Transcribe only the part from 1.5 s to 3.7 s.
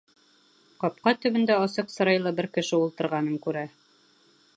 асыҡ сырайлы бер кеше ултырғанын күрә.